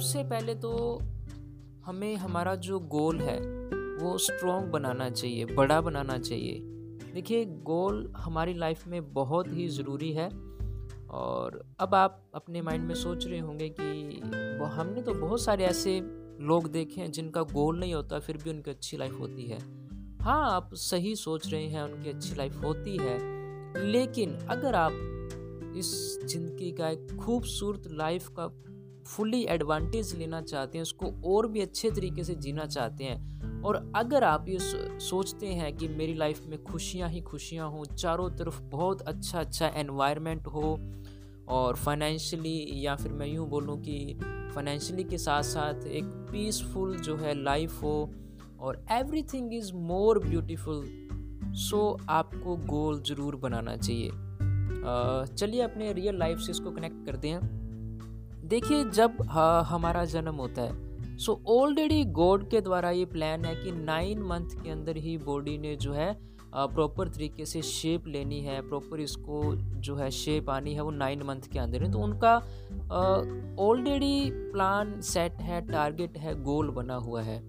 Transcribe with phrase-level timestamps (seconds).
[0.00, 0.70] सबसे पहले तो
[1.84, 3.38] हमें हमारा जो गोल है,
[3.96, 6.60] वो स्ट्रॉन्ग बनाना चाहिए, बड़ा बनाना चाहिए।
[7.14, 10.28] देखिए, गोल हमारी लाइफ में बहुत ही ज़रूरी है
[11.10, 14.20] और अब आप अपने माइंड में सोच रहे होंगे कि
[14.76, 15.98] हमने तो बहुत सारे ऐसे
[16.42, 19.58] लोग देखे हैं जिनका गोल नहीं होता, फिर भी उनकी अच्छी लाइफ होती है।
[20.22, 23.18] हाँ आप सही सोच रहे हैं, उनकी अच्छी लाइफ होती है,
[23.86, 25.92] लेकिन अगर आप इस
[26.24, 28.50] ज़िंदगी का एक खूबसूरत लाइफ का
[29.10, 33.76] फुली एडवांटेज लेना चाहते हैं, उसको और भी अच्छे तरीके से जीना चाहते हैं। और
[33.96, 38.60] अगर आप ये सोचते हैं कि मेरी लाइफ में खुशियाँ ही खुशियाँ हों, चारों तरफ़
[38.62, 40.78] बहुत अच्छा अच्छा एनवायरनमेंट हो,
[41.48, 44.18] और फाइनेंशियली या फिर मैं यूँ बोलूँ कि
[44.54, 48.10] फाइनेंशियली के साथ साथ एक पीसफुल जो है लाइफ हो,
[48.60, 48.84] और
[49.22, 50.84] everything is more beautiful
[51.58, 54.10] so आपको गोल ज़रूर बनाना चाहिए।
[55.36, 57.59] चलिए अपने रियल लाइफ से इसको कनेक्ट करते हैं।
[58.50, 59.22] देखिए, जब
[59.66, 64.62] हमारा जन्म होता है सो ऑलरेडी गॉड के द्वारा ये प्लान है कि नाइन मंथ
[64.62, 66.12] के अंदर ही बॉडी ने जो है
[66.54, 71.22] प्रॉपर तरीके से शेप लेनी है प्रॉपर इसको जो है शेप आनी है वो नाइन
[71.22, 72.34] मंथ के अंदर है। तो उनका
[73.60, 77.42] ऑलरेडी प्लान सेट है टारगेट है गोल बना हुआ है।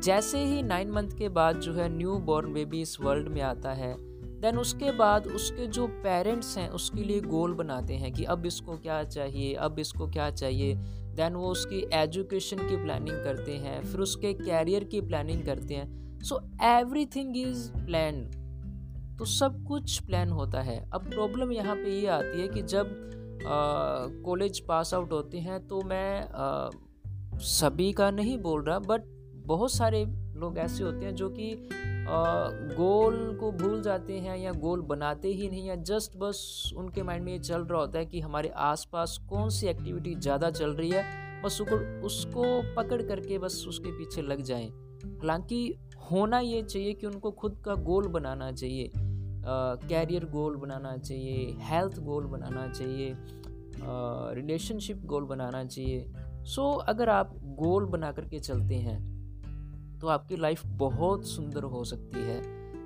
[0.00, 3.72] जैसे ही नाइन मंथ के बाद जो है न्यू बॉर्न बेबी इस वर्ल्ड में आता
[3.74, 3.94] है
[4.42, 8.76] देन उसके बाद उसके जो पेरेंट्स हैं उसके लिए गोल बनाते हैं कि अब इसको
[8.76, 10.74] क्या चाहिए अब इसको क्या चाहिए।
[11.16, 16.20] देन वो उसकी एजुकेशन की प्लानिंग करते हैं फिर उसके कैरियर की प्लानिंग करते हैं।
[16.20, 18.20] So everything is plan
[19.18, 22.90] तो सब कुछ प्लान होता है। अब प्रॉब्लम यहाँ पे ये आती है कि जब
[24.26, 26.70] कॉलेज पास आउट होते हैं तो मैं आ,
[27.38, 29.04] सभी का नहीं बोल रहा बट
[29.46, 30.04] बहुत सारे
[30.36, 31.54] लोग ऐसे होते हैं जो कि
[32.08, 37.24] गोल को भूल जाते हैं या गोल बनाते ही नहीं या जस्ट बस उनके माइंड
[37.24, 40.90] में ये चल रहा होता है कि हमारे आसपास कौन सी एक्टिविटी ज़्यादा चल रही
[40.90, 41.04] है
[41.42, 45.78] बस उसको पकड़ करके बस उसके पीछे लग जाएँ। हालाँकि
[46.12, 51.98] होना ये चाहिए कि उनको खुद का गोल बनाना चाहिए। कैरियर गोल बनाना चाहिए हेल्थ
[52.00, 53.14] गोल बनाना चाहिए
[54.34, 56.06] रिलेशनशिप गोल बनाना चाहिए।
[56.44, 59.11] सो so, अगर आप गोल बना करके चलते हैं
[60.02, 62.40] तो आपकी लाइफ बहुत सुंदर हो सकती है।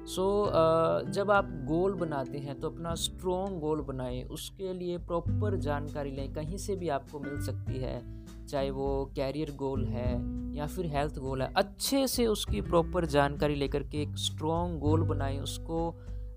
[0.06, 5.56] सो so, जब आप गोल बनाते हैं तो अपना स्ट्रॉन्ग गोल बनाएँ उसके लिए प्रॉपर
[5.56, 8.00] जानकारी लें कहीं से भी आपको मिल सकती है।
[8.46, 10.10] चाहे वो कैरियर गोल है
[10.56, 15.02] या फिर हेल्थ गोल है अच्छे से उसकी प्रॉपर जानकारी लेकर के एक स्ट्रॉन्ग गोल
[15.02, 15.88] बनाएँ उसको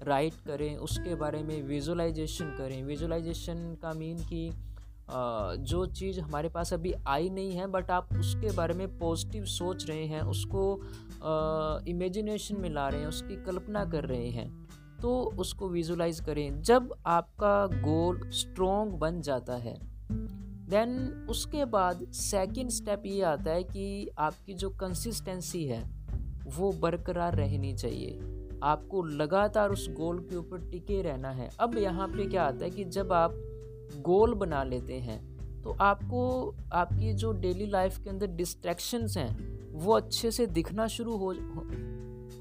[0.03, 4.49] राइट करें उसके बारे में विजुलाइजेशन करें। विजुलाइजेशन का मीन कि
[5.09, 9.87] जो चीज़ हमारे पास अभी आई नहीं है बट आप उसके बारे में पॉजिटिव सोच
[9.89, 10.79] रहे हैं, उसको
[11.89, 14.49] इमेजिनेशन में ला रहे हैं, उसकी कल्पना कर रहे हैं
[15.01, 19.77] तो उसको विजुलाइज करें। जब आपका गोल स्ट्रोंग बन जाता है
[20.69, 25.83] देन उसके बाद सेकंड स्टेप ये आता है कि आपकी जो कंसिस्टेंसी है,
[26.47, 28.19] वो बरकरार रहनी चाहिए।
[28.63, 32.71] आपको लगातार उस गोल के ऊपर टिके रहना है। अब यहाँ पे क्या आता है
[32.71, 33.35] कि जब आप
[33.97, 35.19] गोल बना लेते हैं
[35.63, 39.31] तो आपको, आपकी जो डेली लाइफ के अंदर डिस्ट्रैक्शंस हैं,
[39.73, 41.33] वो अच्छे से दिखना शुरू हो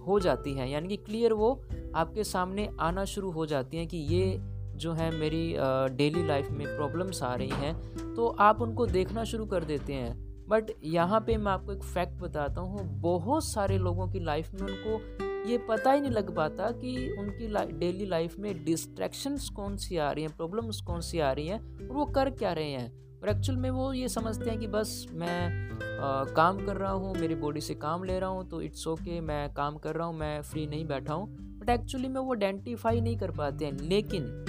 [0.06, 1.50] हो जाती हैं। यानी कि क्लियर वो
[1.94, 4.38] आपके सामने आना शुरू हो जाती हैं कि ये
[4.76, 5.54] जो है मेरी
[5.96, 10.16] डेली लाइफ में प्रॉब्लम्स आ रही हैं तो आप उनको देखना शुरू कर देते हैं।
[10.48, 14.60] बट यहाँ पे मैं आपको एक फैक्ट बताता हूँ, बहुत सारे लोगों की लाइफ में
[14.62, 19.96] उनको ये पता ही नहीं लग पाता कि उनकी डेली लाइफ में डिस्ट्रैक्शंस कौन सी
[19.96, 23.20] आ रही हैं प्रॉब्लम्स कौन सी आ रही हैं और वो कर क्या रहे हैं?
[23.20, 25.70] और एक्चुअल में वो ये समझते हैं कि बस मैं
[26.00, 29.10] आ, काम कर रहा हूँ मेरी बॉडी से काम ले रहा हूँ तो इट्स ओके
[29.10, 31.26] okay, मैं काम कर रहा हूँ मैं फ्री नहीं बैठा हूँ।
[31.58, 34.44] बट एक्चुअली में वो आइडेंटिफाई नहीं कर पाते हैं। लेकिन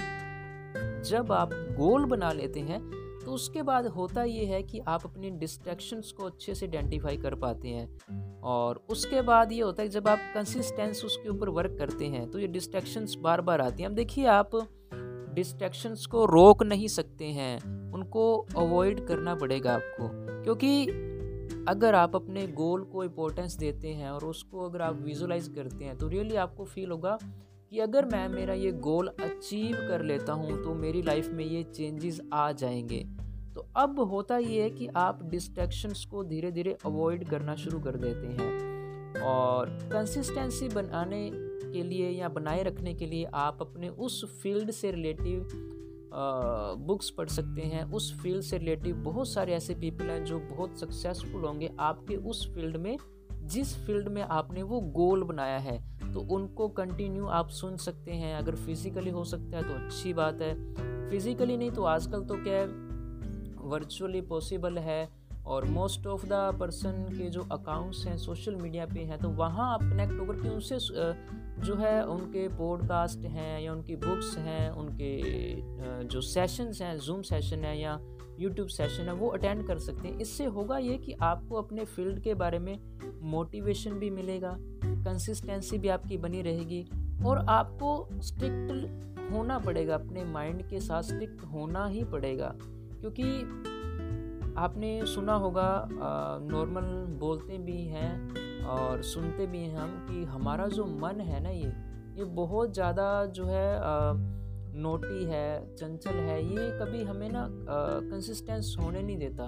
[1.06, 2.99] जब आप गोल बना लेते हैं
[3.30, 7.34] तो उसके बाद होता ये है कि आप अपनी डिस्ट्रैक्शंस को अच्छे से आइडेंटिफाई कर
[7.34, 11.76] पाते हैं। और उसके बाद ये होता है कि जब आप कंसिस्टेंस उसके ऊपर वर्क
[11.78, 14.56] करते हैं तो ये डिस्ट्रैक्शंस बार बार आती हैं। अब देखिए आप
[15.34, 18.24] डिस्ट्रैक्शंस को रोक नहीं सकते हैं, उनको
[18.56, 20.08] अवॉइड करना पड़ेगा आपको।
[20.42, 20.86] क्योंकि
[21.68, 25.96] अगर आप अपने गोल को इम्पोर्टेंस देते हैं और उसको अगर आप विजुलाइज करते हैं
[25.96, 30.62] तो रियली आपको फील होगा कि अगर मैं, मेरा ये गोल अचीव कर लेता हूँ
[30.64, 33.19] तो मेरी लाइफ में ये चेंजेस आ जाएँगे।
[33.54, 37.96] तो अब होता ये है कि आप डिस्ट्रैक्शंस को धीरे धीरे अवॉइड करना शुरू कर
[37.96, 44.24] देते हैं। और कंसिस्टेंसी बनाने के लिए या बनाए रखने के लिए आप अपने उस
[44.42, 45.48] फ़ील्ड से रिलेटिव
[46.86, 50.78] बुक्स पढ़ सकते हैं। उस फ़ील्ड से रिलेटिव बहुत सारे ऐसे पीपल हैं जो बहुत
[50.78, 52.96] सक्सेसफुल होंगे। आपके उस फ़ील्ड में,
[53.44, 55.78] जिस फ़ील्ड में आपने वो गोल बनाया है
[56.12, 60.40] तो उनको कंटिन्यू आप सुन सकते हैं। अगर फिज़िकली हो सकता है तो अच्छी बात
[60.42, 60.54] है।
[61.10, 62.62] फिज़िकली नहीं तो आजकल तो क्या
[63.62, 65.08] वर्चुअली पॉसिबल है
[65.46, 69.72] और मोस्ट ऑफ़ द पर्सन के जो अकाउंट्स हैं सोशल मीडिया पे हैं तो वहाँ
[69.74, 70.78] आप कनेक्ट होकर के उनसे
[71.60, 77.64] जो है उनके पॉडकास्ट हैं या उनकी बुक्स हैं, उनके जो सेशंस हैं जूम सेशन
[77.64, 77.98] है या
[78.40, 82.20] यूट्यूब सेशन है, वो अटेंड कर सकते हैं। इससे होगा ये कि आपको अपने फ़ील्ड
[82.20, 82.78] के बारे में
[83.22, 86.82] मोटिवेशन भी मिलेगा कंसिस्टेंसी भी आपकी बनी रहेगी
[87.26, 92.54] और आपको स्ट्रिक्ट होना पड़ेगा, अपने माइंड के साथ स्ट्रिक्ट होना ही पड़ेगा।
[93.00, 93.24] क्योंकि
[94.58, 95.88] आपने सुना होगा
[96.42, 96.84] नॉर्मल
[97.18, 101.72] बोलते भी हैं और सुनते भी हैं हम कि हमारा जो मन है ना ये
[102.18, 104.12] ये बहुत ज़्यादा जो है आ,
[104.74, 109.44] नोटी है चंचल है ये कभी हमें ना कंसिस्टेंस होने नहीं देता।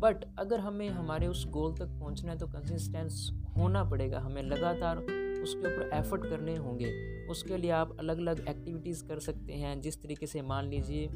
[0.00, 4.98] बट अगर हमें हमारे उस गोल तक पहुँचना है तो कंसिस्टेंस होना पड़ेगा। हमें लगातार
[4.98, 6.90] उसके ऊपर एफर्ट करने होंगे।
[7.30, 11.06] उसके लिए आप अलग अलग एक्टिविटीज़ कर सकते हैं। जिस तरीके से मान लीजिए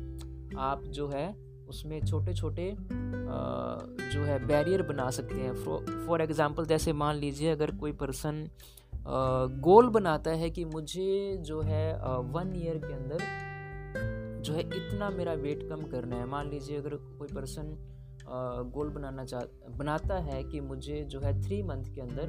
[0.59, 1.27] आप जो है
[1.71, 5.55] उसमें छोटे छोटे जो है बैरियर बना सकते हैं।
[6.07, 8.47] फॉर एग्ज़ाम्पल जैसे मान लीजिए अगर कोई पर्सन
[9.61, 11.93] गोल बनाता है कि मुझे जो है
[12.33, 13.19] वन ईयर के अंदर
[14.45, 17.77] जो है इतना मेरा वेट कम करना है। मान लीजिए अगर कोई पर्सन
[18.75, 22.29] गोल बनाना चाह बनाता है कि मुझे जो है थ्री मंथ के अंदर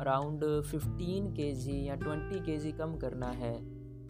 [0.00, 3.54] अराउंड फिफ्टीन के जी या ट्वेंटी के जी कम करना है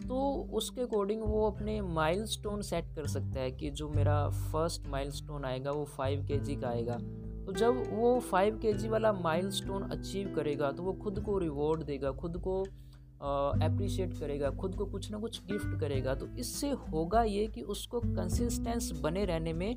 [0.03, 0.19] तो
[0.53, 5.11] उसके अकॉर्डिंग वो अपने माइल स्टोन सेट कर सकता है कि जो मेरा फ़र्स्ट माइल
[5.11, 6.97] स्टोन आएगा, वो फाइव के का आएगा।
[7.45, 11.83] तो जब वो फाइव के वाला माइल स्टोन अचीव करेगा तो वो खुद को रिवॉर्ड
[11.83, 12.61] देगा, खुद को
[13.21, 17.99] अप्रिशिएट करेगा, खुद को कुछ ना कुछ गिफ्ट करेगा। तो इससे होगा ये कि उसको
[17.99, 19.75] कंसिस्टेंस बने रहने में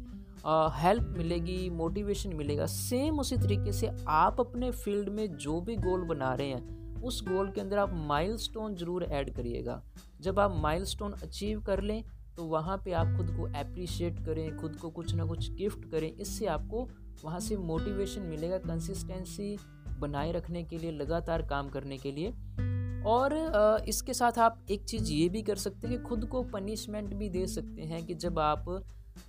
[0.75, 6.05] हेल्प मिलेगी मोटिवेशन मिलेगा। सेम उसी तरीके से आप अपने फ़ील्ड में जो भी गोल
[6.07, 9.83] बना रहे हैं उस गोल के अंदर आप माइल स्टोन ज़रूर ऐड करिएगा।
[10.21, 12.03] जब आप माइल स्टोन अचीव कर लें
[12.37, 16.11] तो वहाँ पे आप खुद को अप्रिशिएट करें, खुद को कुछ ना कुछ गिफ्ट करें।
[16.11, 16.89] इससे आपको
[17.25, 19.57] वहाँ से मोटिवेशन मिलेगा कंसिस्टेंसी
[20.01, 22.33] बनाए रखने के लिए, लगातार काम करने के लिए।
[23.07, 23.35] और
[23.89, 27.29] इसके साथ आप एक चीज़ ये भी कर सकते हैं कि खुद को पनिशमेंट भी
[27.29, 28.69] दे सकते हैं कि जब आप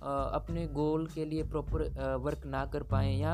[0.00, 3.32] अपने गोल के लिए प्रॉपर वर्क ना कर पाएँ या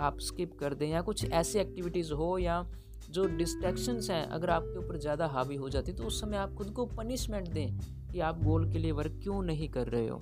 [0.00, 2.60] आप स्किप कर दें या कुछ ऐसी एक्टिविटीज़ हो या
[3.10, 6.70] जो डिस्ट्रैक्शंस हैं अगर आपके ऊपर ज़्यादा हावी हो जाती तो उस समय आप खुद
[6.70, 7.78] को पनिशमेंट दें
[8.12, 10.20] कि आप गोल के लिए वर्क क्यों नहीं कर रहे हो।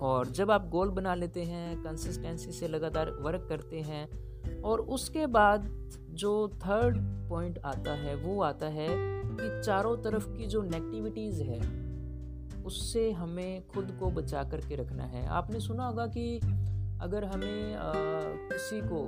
[0.00, 4.08] और जब आप गोल बना लेते हैं कंसिस्टेंसी से लगातार वर्क करते हैं
[4.62, 5.68] और उसके बाद
[6.10, 6.98] जो थर्ड
[7.28, 11.60] पॉइंट आता है वो आता है कि चारों तरफ़ की जो नेगेटिविटीज़ है
[12.64, 16.38] उससे हमें खुद को बचा करके रखना है। आपने सुना होगा कि
[17.02, 17.92] अगर हमें आ,
[18.48, 19.06] किसी को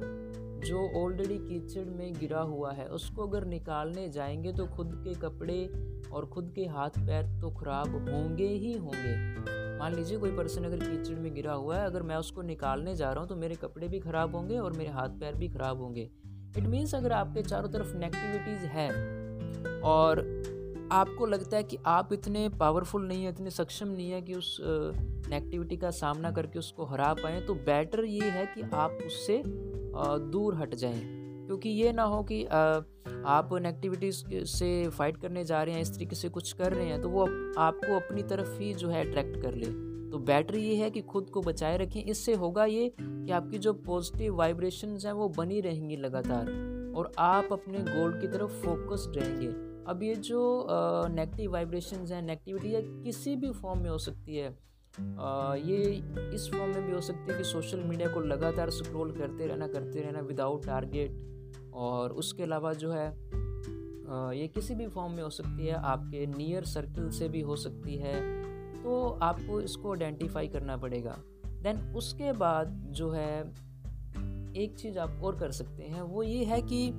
[0.65, 5.59] जो ऑलरेडी कीचड़ में गिरा हुआ है, उसको अगर निकालने जाएँगे तो खुद के कपड़े
[6.13, 10.79] और खुद के हाथ पैर तो ख़राब होंगे ही होंगे। मान लीजिए कोई पर्सन अगर
[10.79, 13.89] कीचड़ में गिरा हुआ है, अगर मैं उसको निकालने जा रहा हूँ तो मेरे कपड़े
[13.89, 16.11] भी ख़राब होंगे और मेरे हाथ पैर भी ख़राब होंगे।
[16.59, 18.89] इट मीन्स अगर आपके चारों तरफ़ नेगेटिविटीज़ है
[19.83, 20.21] और
[20.95, 24.57] आपको लगता है कि आप इतने पावरफुल नहीं हैं, इतने सक्षम नहीं है कि उस
[24.63, 30.55] नेगेटिविटी का सामना करके उसको हरा पाएँ तो बेटर ये है कि आप उससे दूर
[30.55, 31.01] हट जाएँ।
[31.47, 36.17] क्योंकि ये ना हो कि आप नेगेटिविटीज़ से फाइट करने जा रहे हैं, इस तरीके
[36.17, 37.25] से कुछ कर रहे हैं तो वो
[37.59, 39.67] आपको अपनी तरफ़ ही जो है अट्रैक्ट कर ले।
[40.11, 43.73] तो बेटर ये है कि खुद को बचाए रखें। इससे होगा ये कि आपकी जो
[43.73, 46.51] पॉजिटिव वाइब्रेशन हैं, वो बनी रहेंगी लगातार
[46.97, 50.67] और आप अपने गोल की तरफ़ फोकस्ड रहेंगे। अब ये जो
[51.09, 54.59] नेगेटिव वाइब्रेशन हैं नेगेटिविटी है किसी भी फॉर्म में हो सकती है
[55.19, 55.83] आ, ये
[56.35, 59.69] इस फॉर्म में भी हो सकती है कि सोशल मीडिया को लगातार स्क्रॉल करते रहना
[59.69, 61.17] करते रहना विदाउट टारगेट
[61.75, 63.11] और उसके अलावा जो है
[64.09, 67.57] आ, ये किसी भी फॉर्म में हो सकती है आपके नियर सर्कल से भी हो
[67.57, 68.45] सकती है
[68.83, 73.51] तो आपको इसको आइडेंटिफाई करना पड़ेगा। देन उसके बाद जो है
[74.57, 76.93] एक चीज़ आप और कर सकते हैं वो ये है कि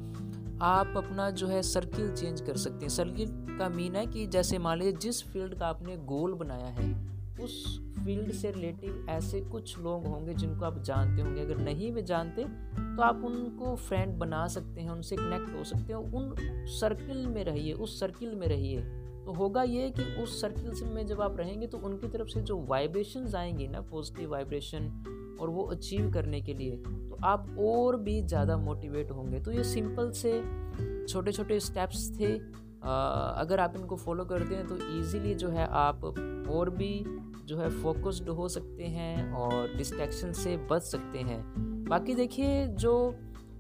[0.61, 4.57] आप अपना जो है सर्किल चेंज कर सकते हैं। सर्किल का मीन है कि जैसे
[4.57, 7.09] मान लीजिए जिस फ़ील्ड का आपने गोल बनाया है,
[7.43, 12.01] उस फ़ील्ड से रिलेटिव ऐसे कुछ लोग होंगे जिनको आप जानते होंगे। अगर नहीं भी
[12.01, 16.35] जानते तो आप उनको फ्रेंड बना सकते हैं, उनसे कनेक्ट हो सकते हैं। उन
[16.67, 18.81] सर्किल में रहिए, उस सर्किल में रहिए।
[19.25, 22.65] तो होगा ये कि उस सर्किल में जब आप रहेंगे तो उनकी तरफ़ से जो
[22.65, 28.21] वाइब्रेशन आएँगी ना पॉजिटिव वाइब्रेशन और वो अचीव करने के लिए तो आप और भी
[28.23, 30.31] ज़्यादा मोटिवेट होंगे। तो ये सिंपल से
[31.05, 32.33] छोटे छोटे स्टेप्स थे।
[32.83, 32.93] आ,
[33.35, 36.03] अगर आप इनको फॉलो करते हैं तो ईज़िली जो है आप
[36.49, 37.03] और भी
[37.45, 41.43] जो है फोकस्ड हो सकते हैं और डिस्ट्रैक्शन से बच सकते हैं।
[41.89, 42.93] बाकी देखिए जो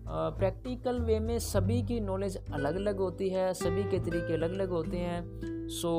[0.07, 4.69] प्रैक्टिकल वे में सभी की नॉलेज अलग अलग होती है सभी के तरीके अलग अलग
[4.69, 5.91] होते हैं। सो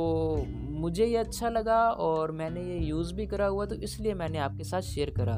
[0.76, 4.64] मुझे ये अच्छा लगा और मैंने ये यूज़ भी करा हुआ तो इसलिए मैंने आपके
[4.64, 5.37] साथ शेयर करा।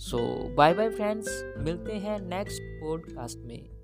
[0.00, 0.18] सो
[0.54, 3.77] बाय बाय फ्रेंड्स मिलते हैं नेक्स्ट पॉडकास्ट में.